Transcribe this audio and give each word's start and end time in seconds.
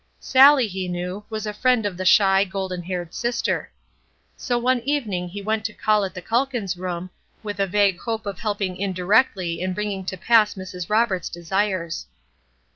Sallie, 0.19 0.67
he 0.67 0.87
knew, 0.87 1.23
was 1.29 1.45
a 1.45 1.53
friend 1.53 1.85
of 1.85 1.95
the 1.95 2.05
shy, 2.05 2.43
golden 2.43 2.81
haired 2.81 3.13
sister. 3.13 3.69
So 4.35 4.57
one 4.57 4.79
evening 4.79 5.29
he 5.29 5.43
went 5.43 5.63
to 5.65 5.73
call 5.73 6.03
at 6.03 6.15
the 6.15 6.23
Calkins 6.23 6.75
room, 6.75 7.11
with 7.43 7.59
a 7.59 7.67
vague 7.67 7.99
hope 7.99 8.25
of 8.25 8.39
helping 8.39 8.77
indirectly 8.77 9.61
in 9.61 9.73
bringing 9.75 10.03
to 10.05 10.17
pass 10.17 10.55
Mrs. 10.55 10.89
Roberts' 10.89 11.29
desires. 11.29 12.07